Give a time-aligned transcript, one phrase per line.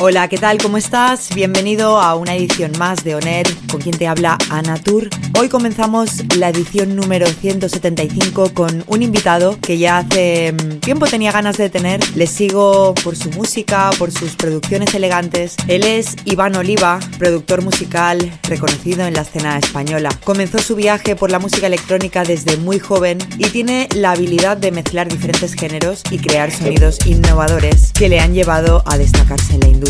[0.00, 0.58] Hola, ¿qué tal?
[0.58, 1.34] ¿Cómo estás?
[1.34, 5.08] Bienvenido a una edición más de Oner, con quien te habla Anatur.
[5.36, 11.32] Hoy comenzamos la edición número 175 con un invitado que ya hace mm, tiempo tenía
[11.32, 11.98] ganas de tener.
[12.16, 15.56] Le sigo por su música, por sus producciones elegantes.
[15.66, 20.10] Él es Iván Oliva, productor musical reconocido en la escena española.
[20.22, 24.70] Comenzó su viaje por la música electrónica desde muy joven y tiene la habilidad de
[24.70, 29.66] mezclar diferentes géneros y crear sonidos innovadores que le han llevado a destacarse en la
[29.66, 29.87] industria.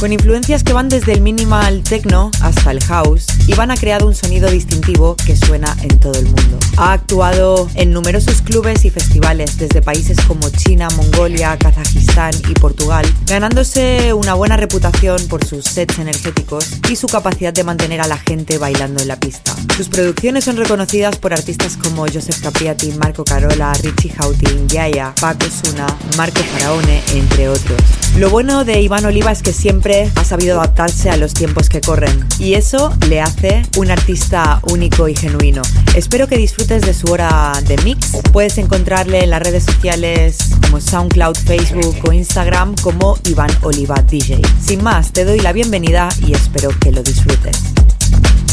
[0.00, 4.14] Con influencias que van desde el minimal techno hasta el house, Iván ha creado un
[4.14, 6.58] sonido distintivo que suena en todo el mundo.
[6.78, 13.04] Ha actuado en numerosos clubes y festivales desde países como China, Mongolia, Kazajistán y Portugal,
[13.26, 18.16] ganándose una buena reputación por sus sets energéticos y su capacidad de mantener a la
[18.16, 19.54] gente bailando en la pista.
[19.76, 25.46] Sus producciones son reconocidas por artistas como Joseph Capriati, Marco Carola, Richie Houghton, Yaya, Paco
[25.50, 27.80] Suna, Marco Faraone, entre otros.
[28.16, 31.80] Lo bueno de Iván Oliva es que siempre ha sabido adaptarse a los tiempos que
[31.80, 35.62] corren y eso le hace un artista único y genuino.
[35.94, 38.12] Espero que disfrutes de su hora de mix.
[38.32, 44.40] Puedes encontrarle en las redes sociales como SoundCloud, Facebook o Instagram como Iván Oliva DJ.
[44.60, 47.69] Sin más, te doy la bienvenida y espero que lo disfrutes.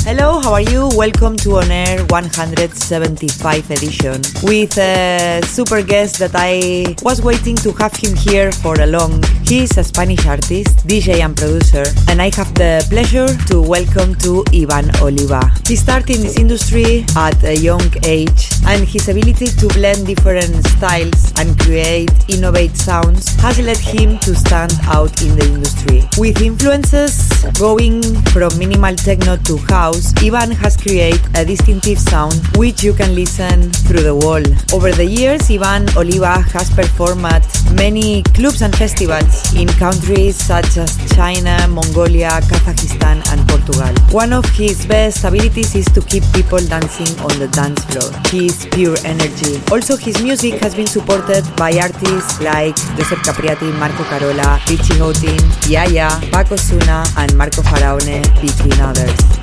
[0.08, 0.90] Hello, how are you?
[0.96, 7.74] Welcome to On Air 175 edition with a super guest that I was waiting to
[7.74, 9.22] have him here for a long.
[9.44, 14.46] He's a Spanish artist, DJ and producer, and I have the pleasure to welcome to
[14.54, 15.42] Ivan Oliva.
[15.68, 20.56] He started in this industry at a young age, and his ability to blend different
[20.68, 26.04] styles and create innovate sounds has led him to stand out in the industry.
[26.18, 27.28] With influences
[27.60, 33.16] going from minimal techno to house Ivan has created a distinctive sound which you can
[33.16, 34.44] listen through the wall.
[34.76, 40.76] Over the years, Ivan Oliva has performed at many clubs and festivals in countries such
[40.76, 43.94] as China, Mongolia, Kazakhstan, and Portugal.
[44.12, 48.12] One of his best abilities is to keep people dancing on the dance floor.
[48.28, 49.62] He is pure energy.
[49.72, 55.40] Also, his music has been supported by artists like Joseph Capriati, Marco Carola, Richie Houghton,
[55.72, 59.37] Yaya, Paco Suna, and Marco Faraone, between others.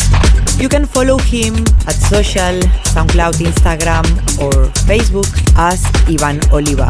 [0.58, 1.54] You can follow him
[1.86, 2.60] at social,
[2.94, 4.04] SoundCloud, Instagram,
[4.40, 6.88] or Facebook as Ivan Oliva.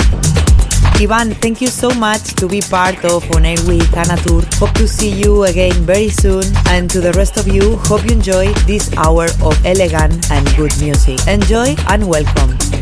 [1.00, 4.44] Ivan, thank you so much to be part of On Air with Anatur.
[4.60, 6.44] Hope to see you again very soon.
[6.68, 10.72] And to the rest of you, hope you enjoy this hour of elegant and good
[10.80, 11.18] music.
[11.26, 12.73] Enjoy and welcome.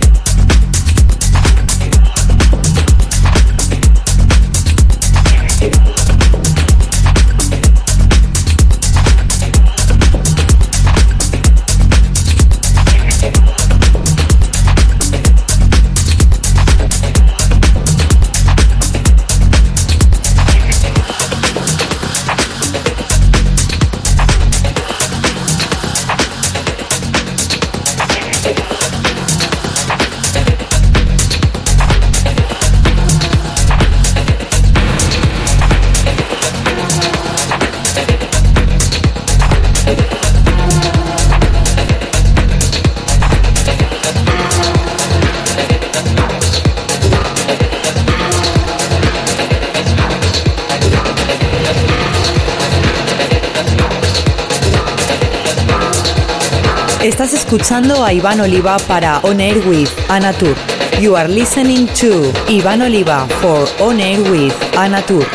[57.03, 60.55] Estás escuchando a Iván Oliva para On Air with Anatur.
[61.01, 65.27] You are listening to Iván Oliva for On Air with Anatur.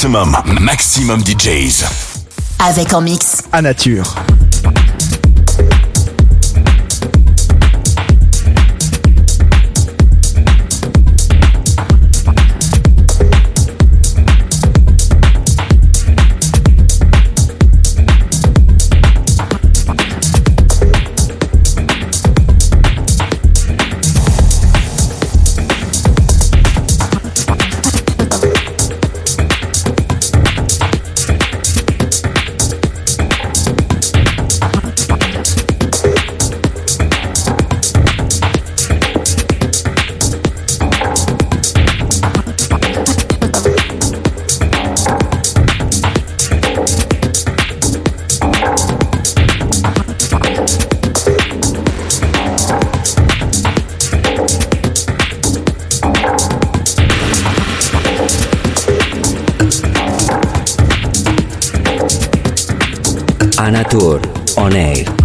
[0.00, 1.84] Maximum, maximum DJs.
[2.58, 3.42] Avec en mix.
[3.52, 4.14] À nature.
[63.70, 64.20] Anatur
[64.58, 65.19] on air.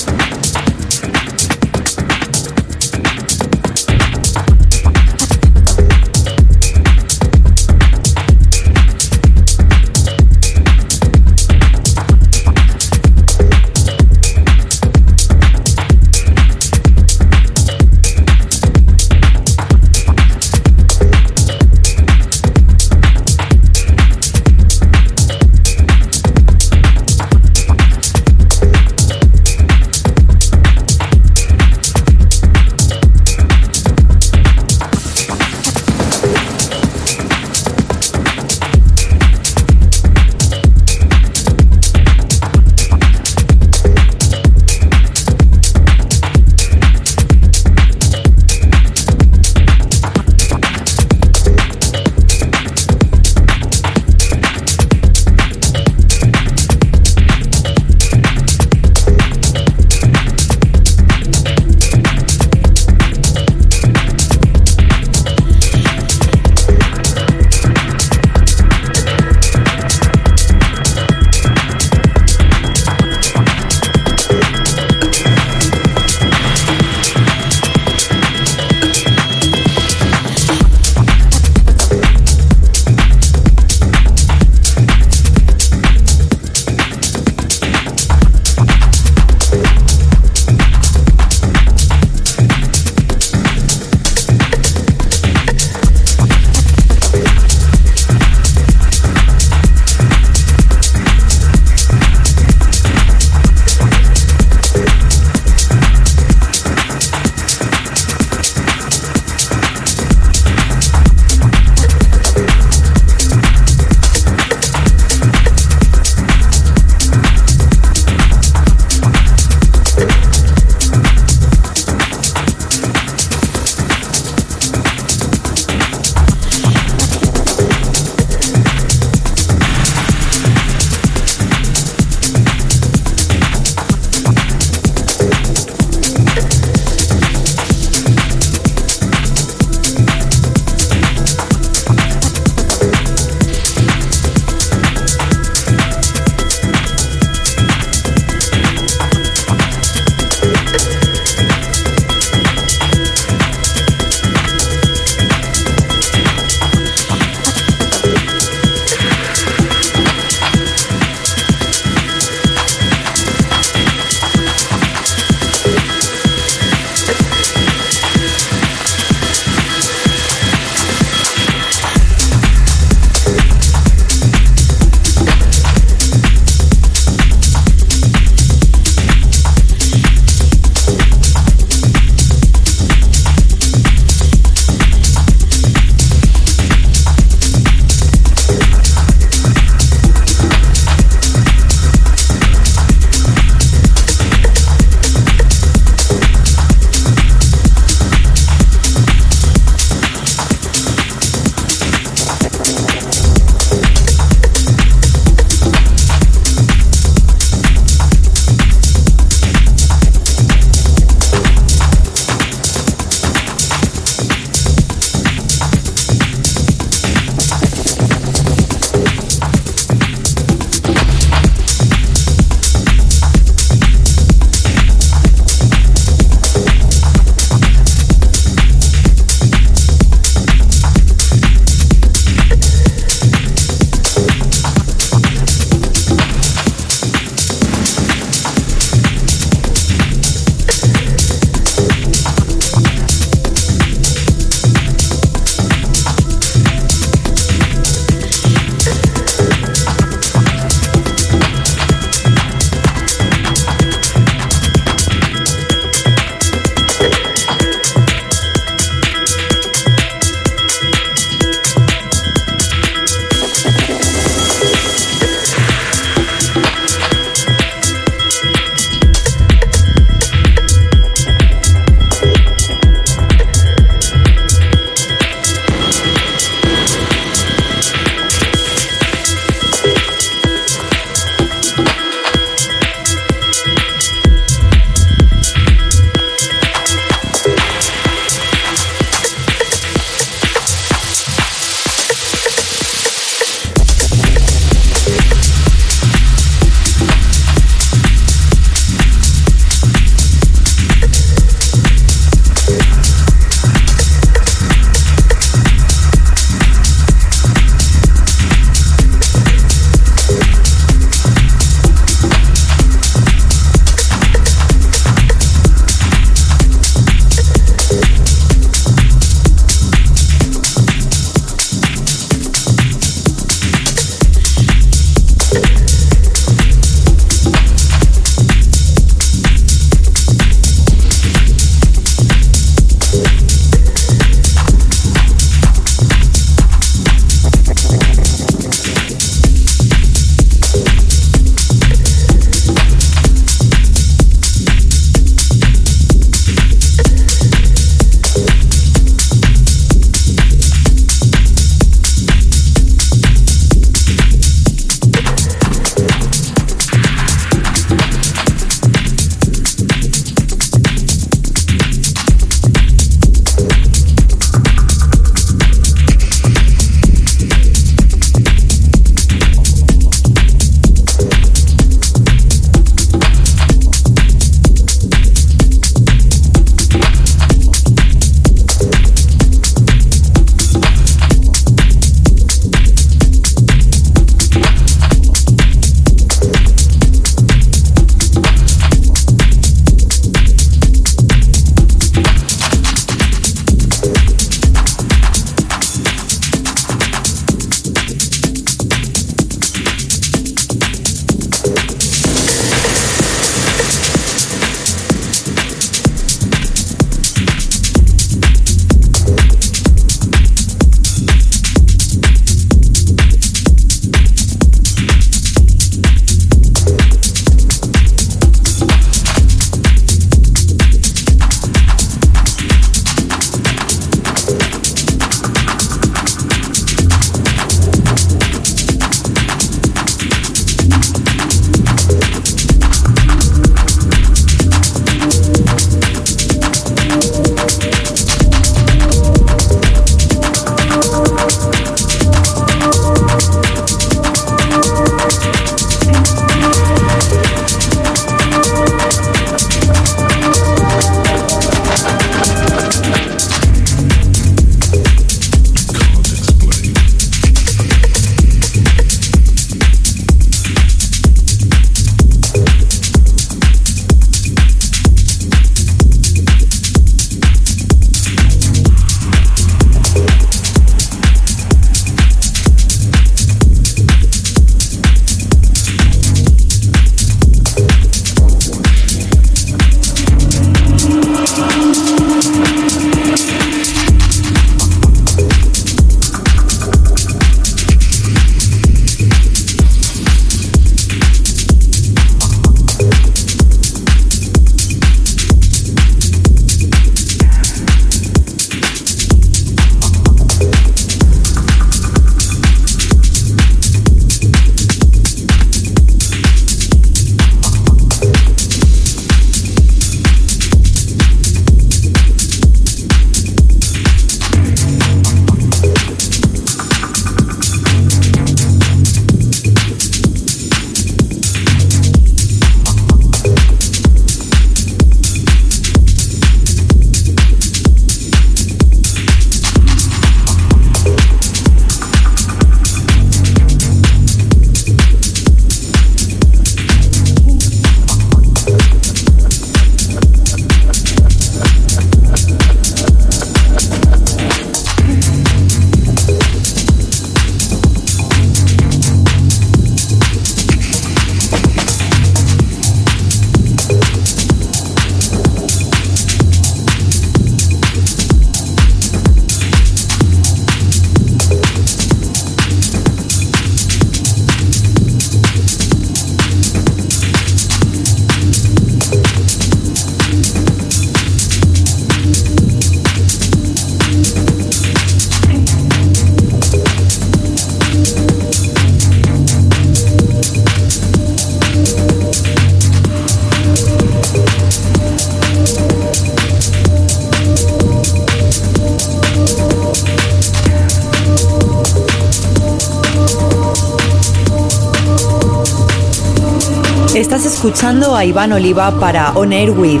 [597.84, 600.00] Escuchando a Iván Oliva para On Air with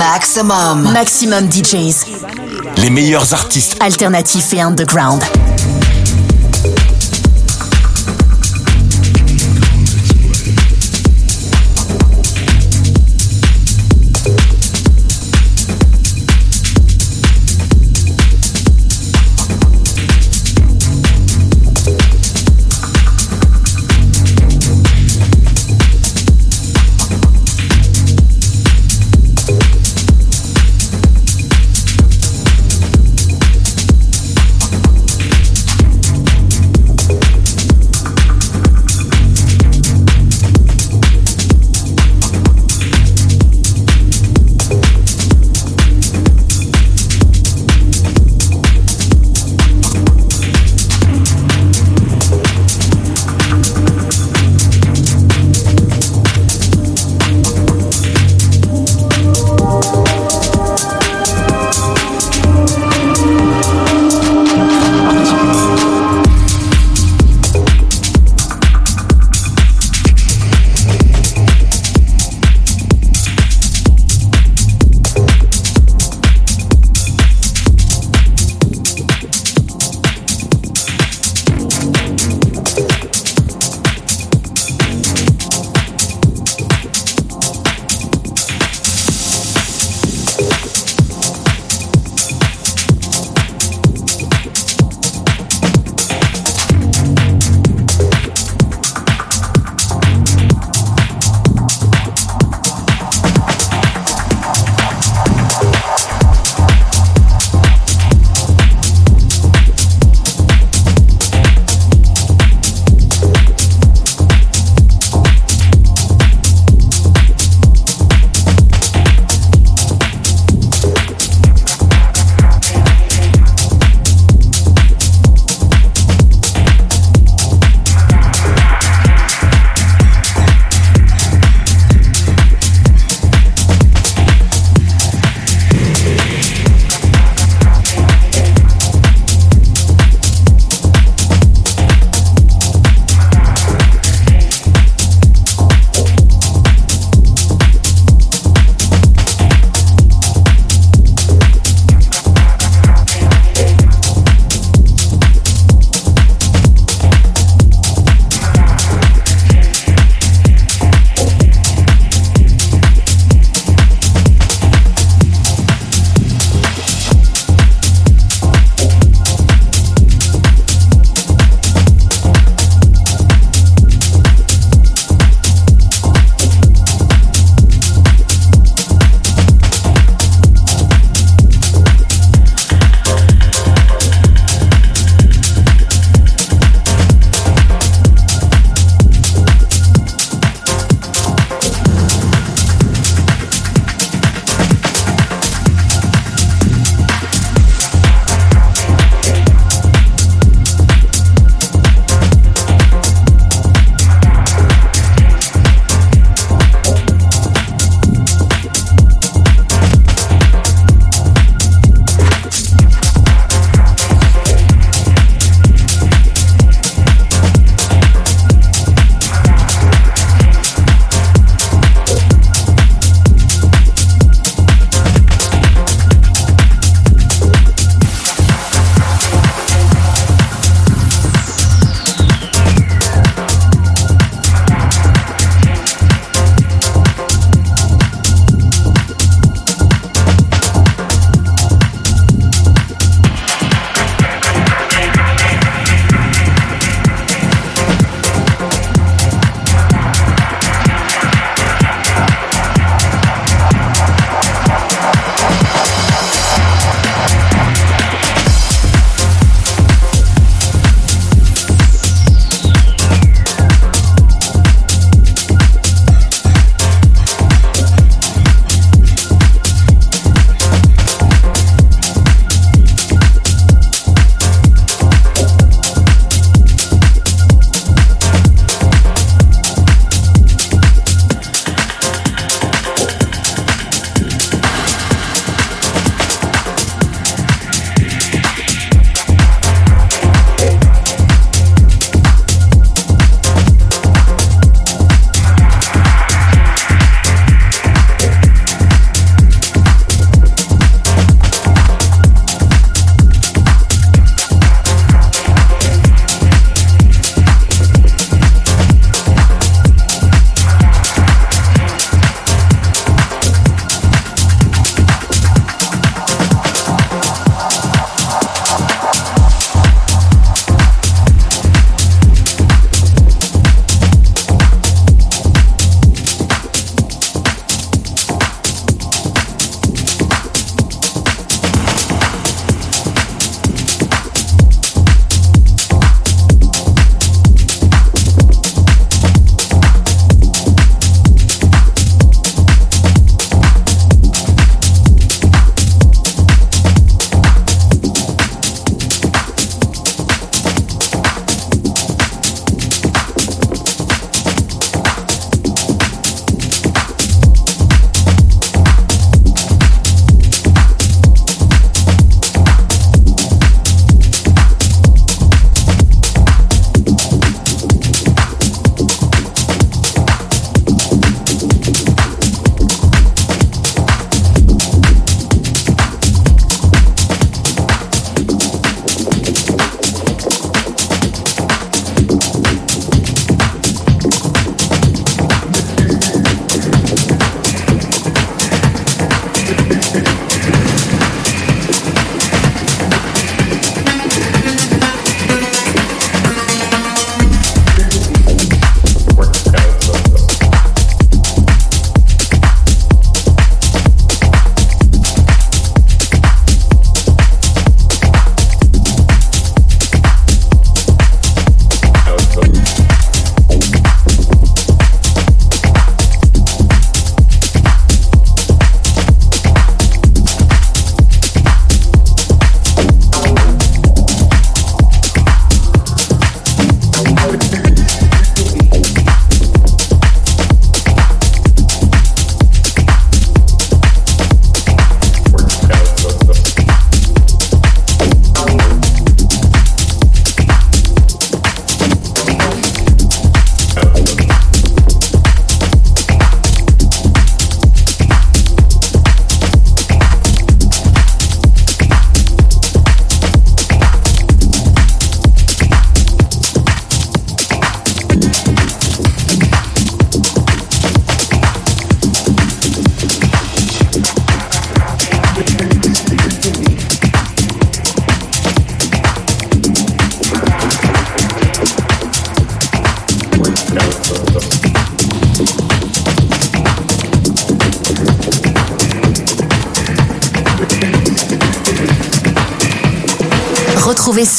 [0.00, 0.92] Maximum.
[0.92, 2.06] Maximum DJs.
[2.78, 5.22] Les meilleurs artistes alternatifs et underground.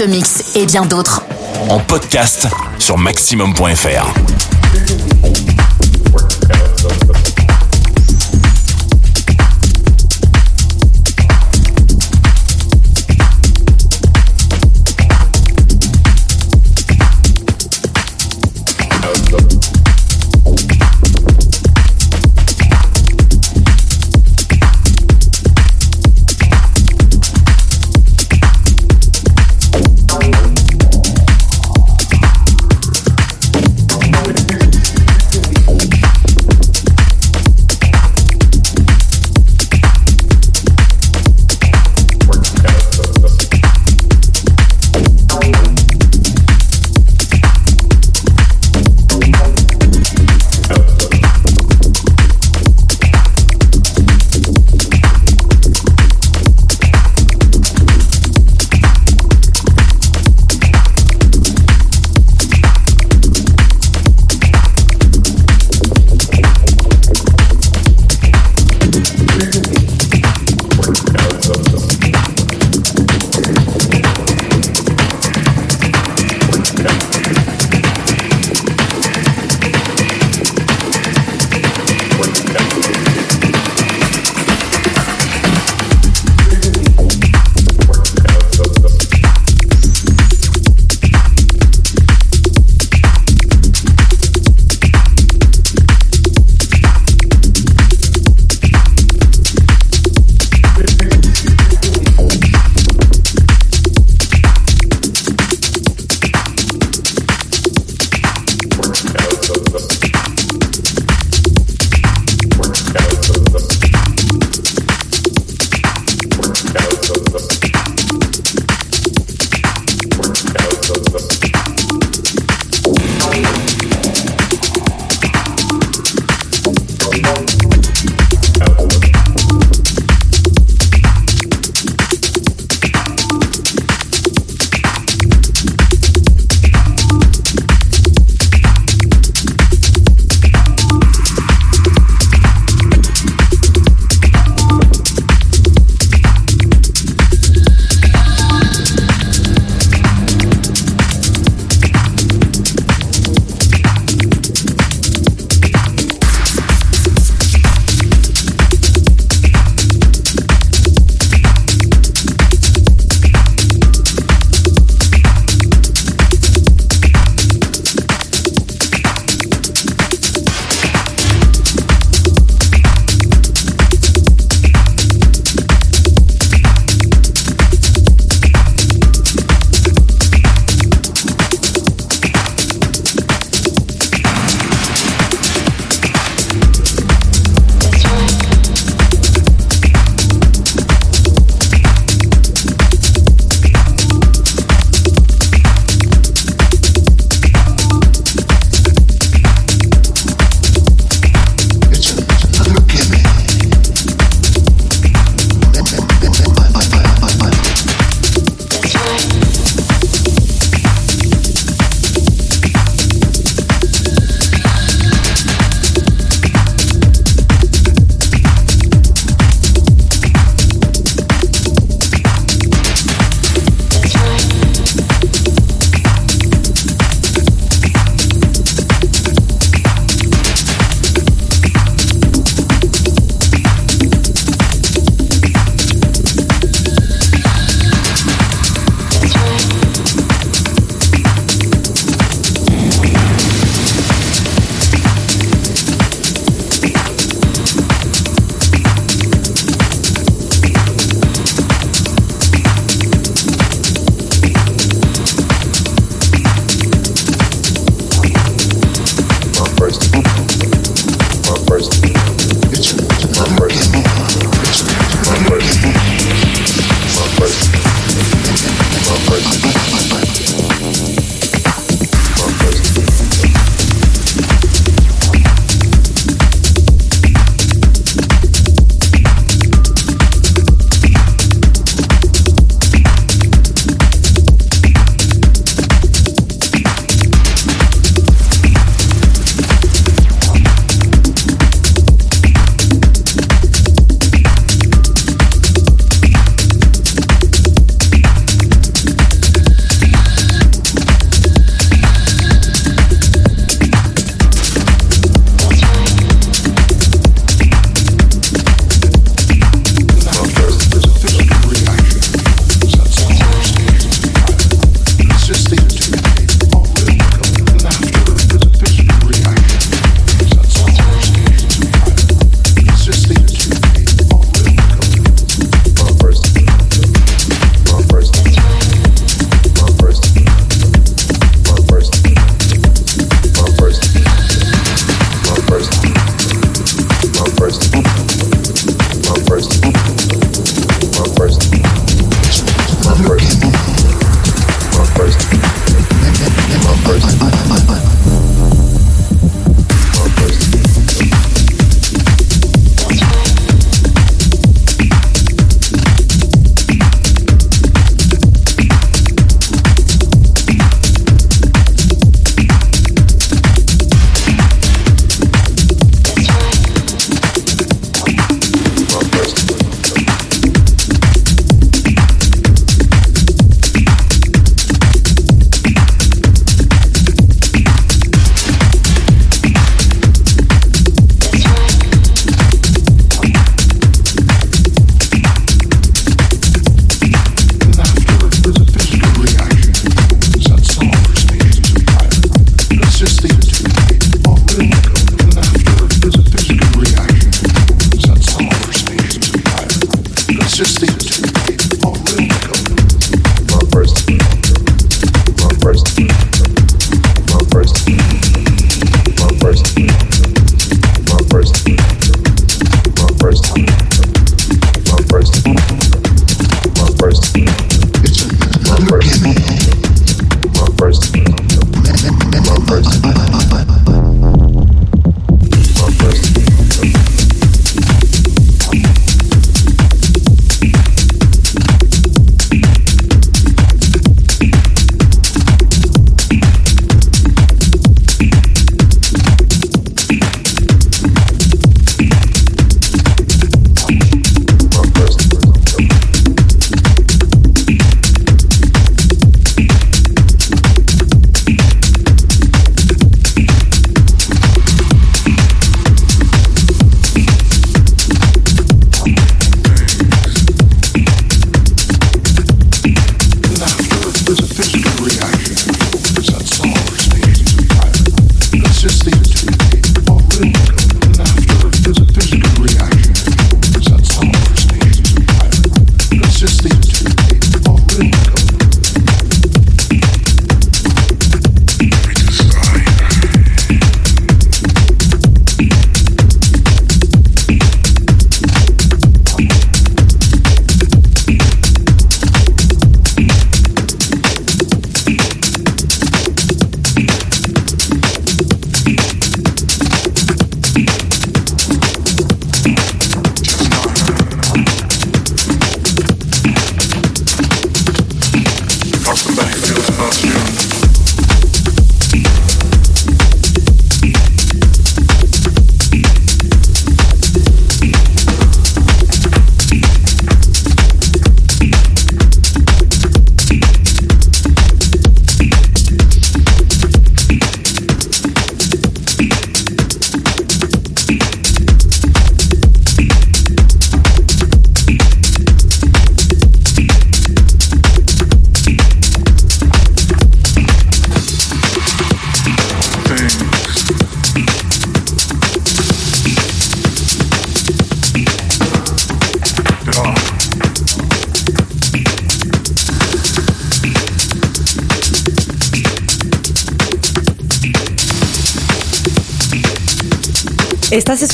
[0.06, 1.24] Mix et bien d'autres
[1.70, 2.48] en podcast
[2.80, 4.41] sur maximum.fr.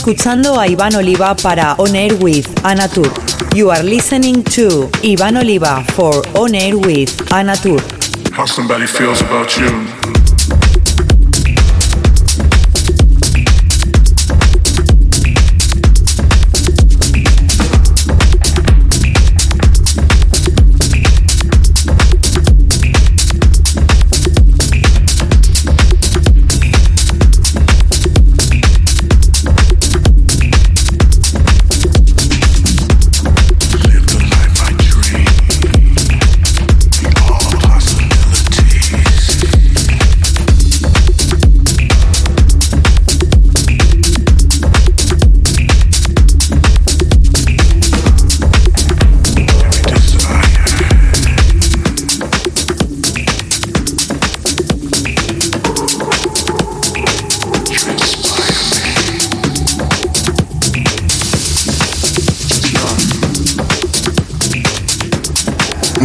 [0.07, 3.11] escuchando a Iván Oliva para On Air with Anatur.
[3.53, 7.81] You are listening to Iván Oliva for On Air with Anatur.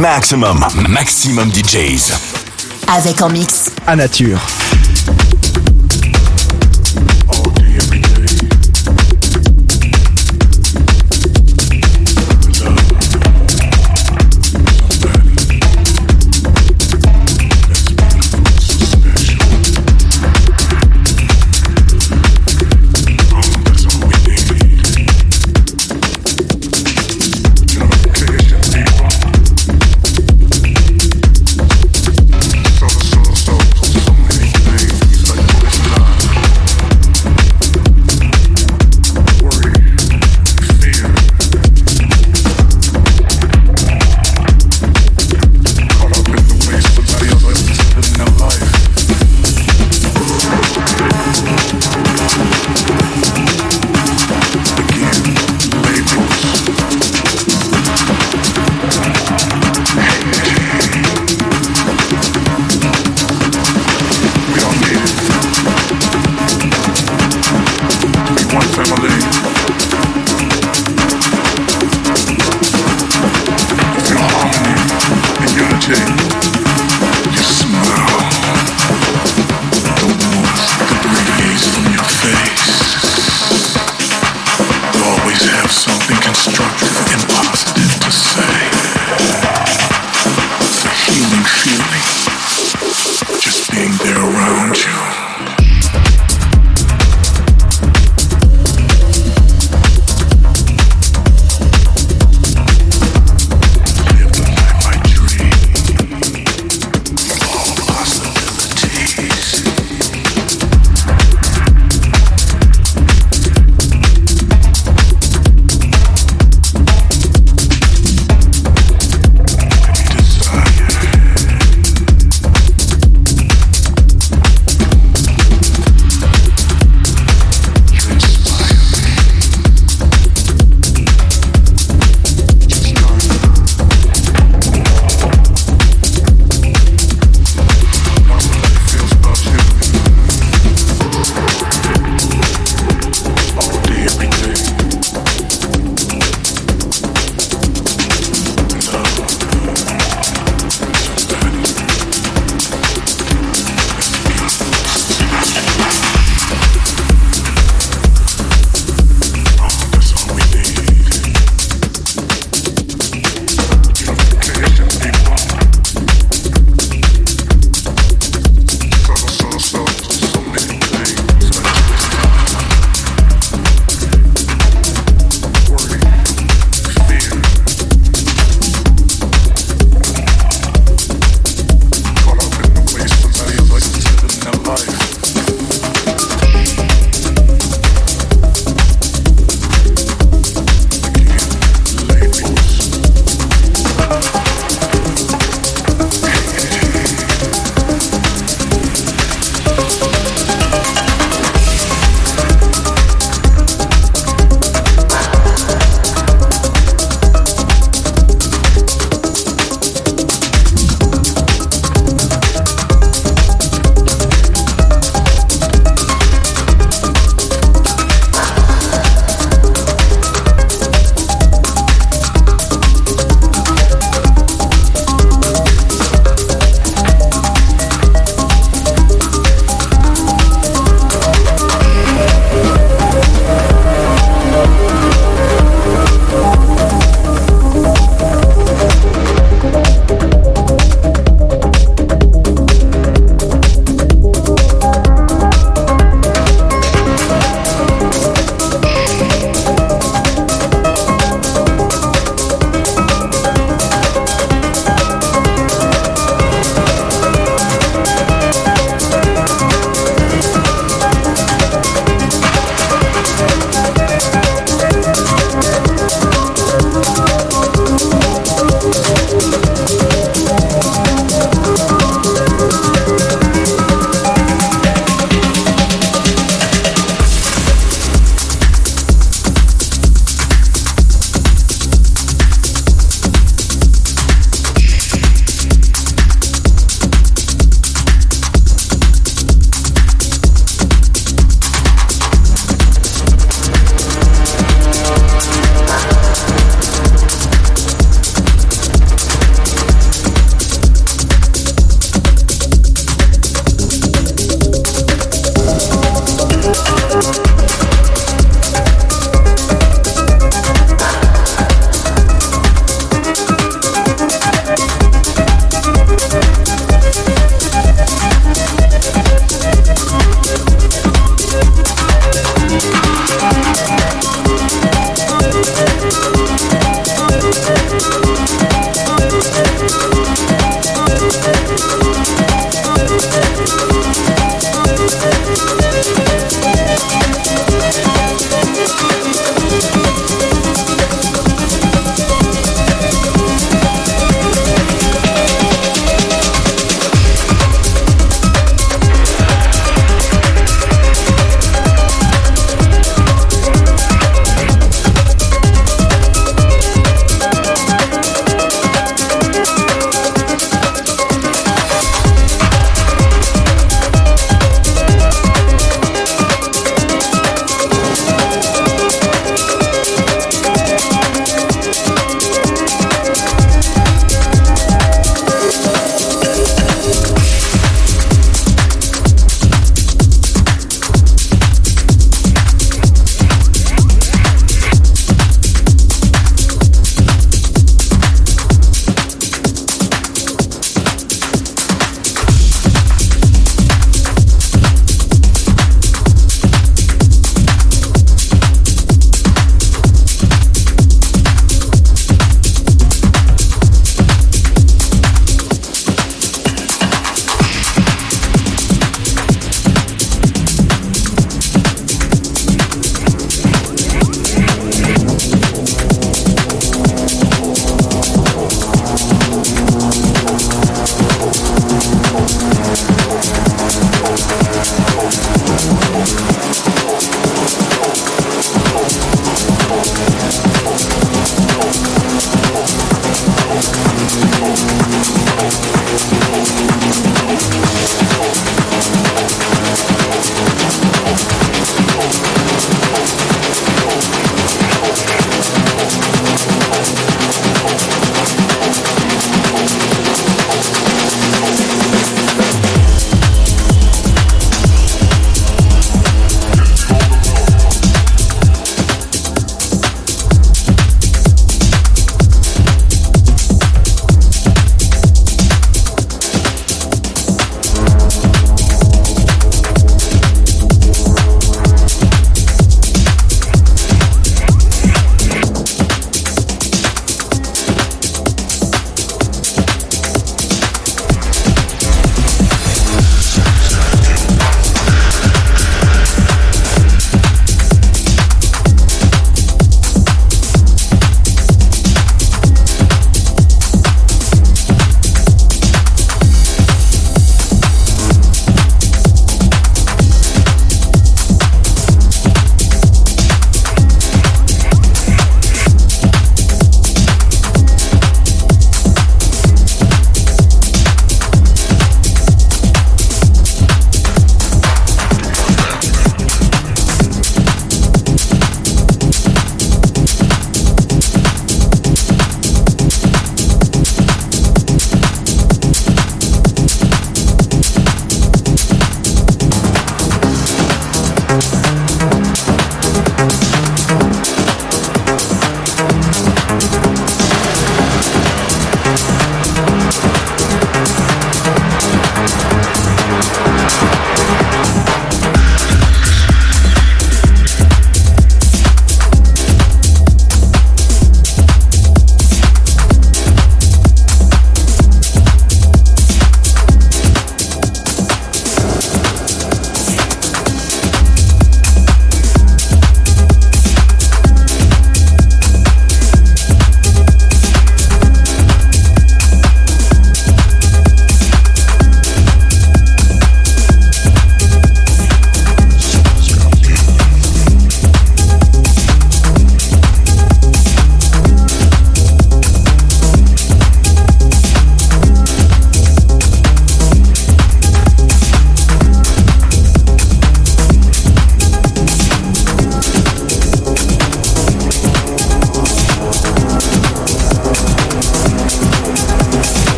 [0.00, 2.12] Maximum, maximum DJs.
[2.86, 3.72] Avec en mix.
[3.86, 4.38] À nature.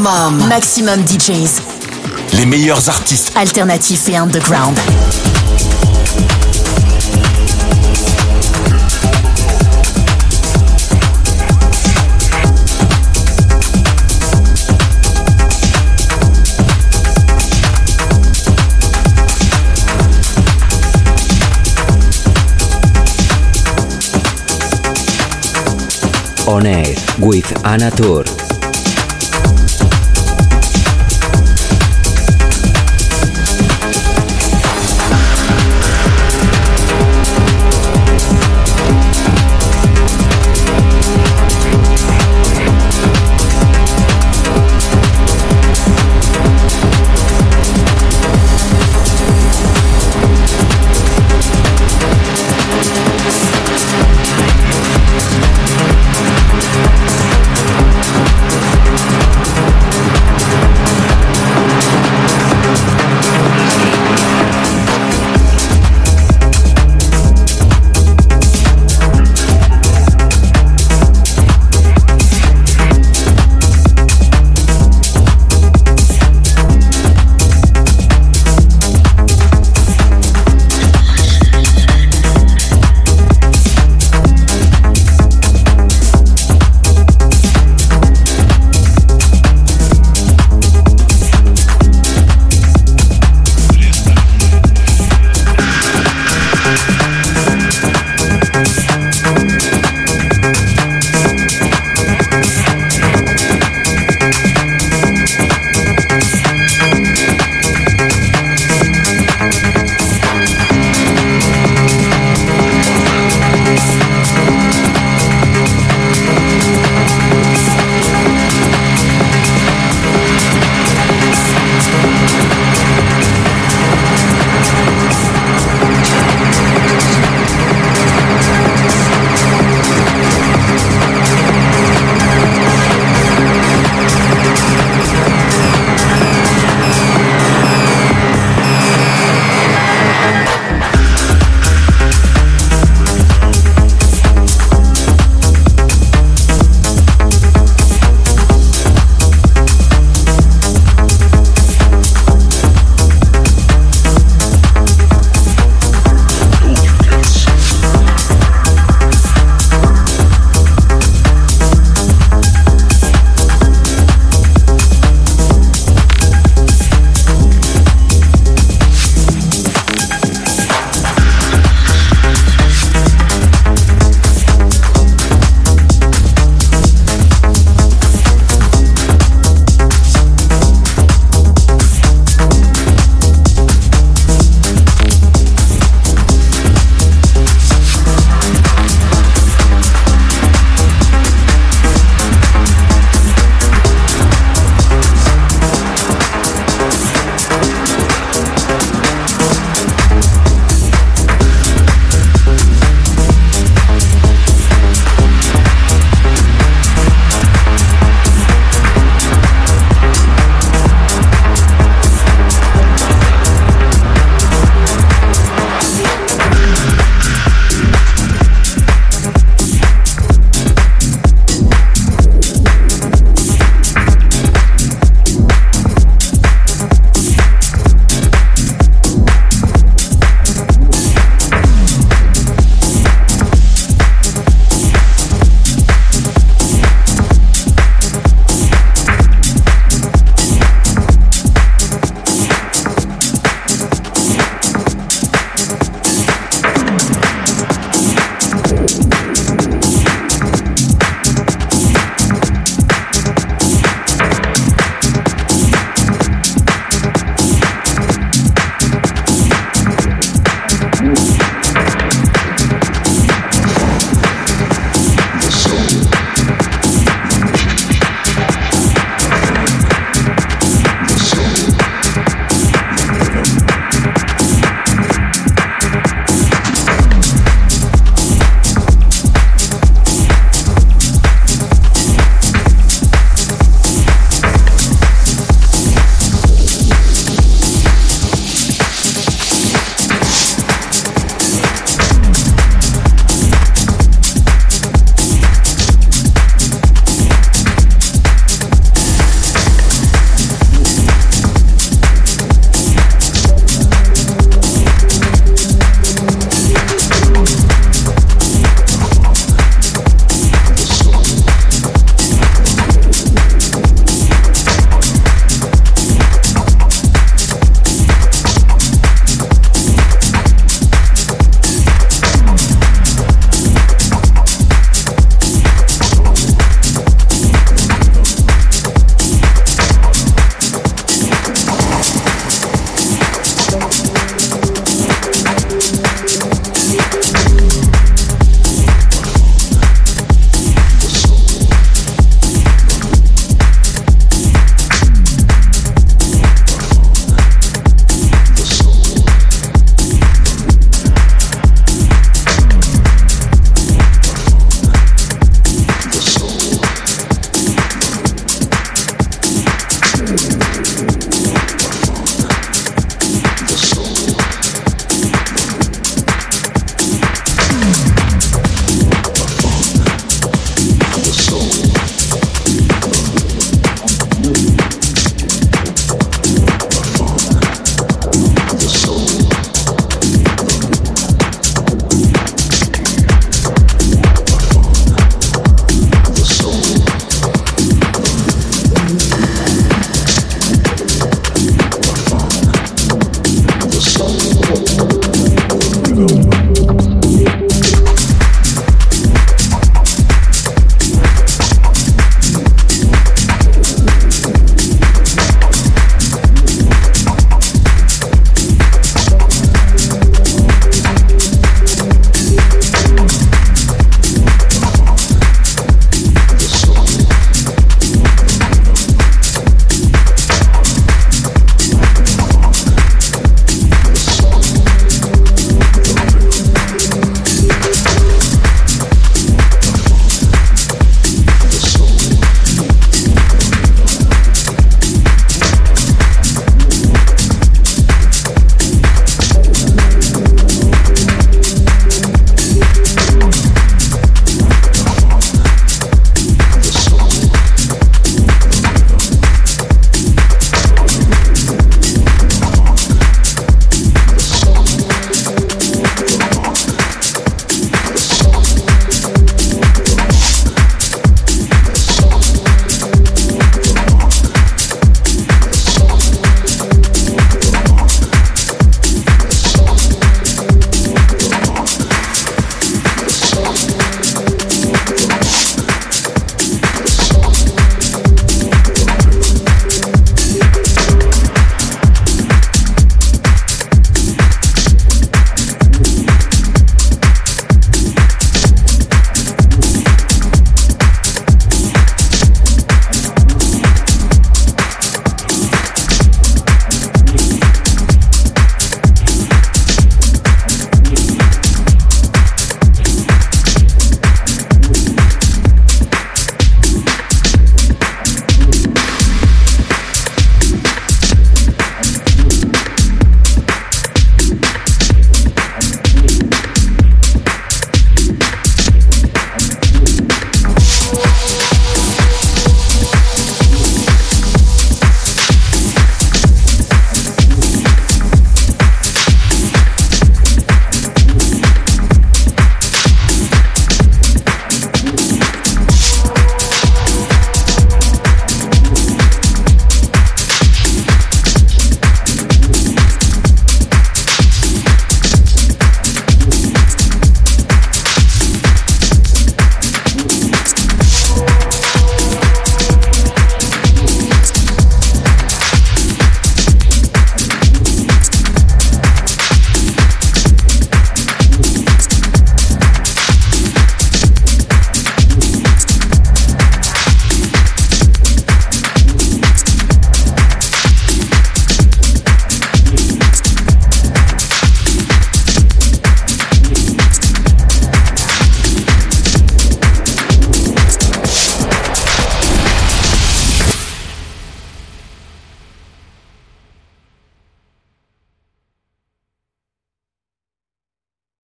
[0.00, 0.48] Maximum.
[0.48, 1.60] Maximum DJs.
[2.32, 3.32] Les meilleurs artistes.
[3.36, 4.78] Alternatifs et underground.
[26.46, 26.86] On Air
[27.18, 28.24] with Anna Tour.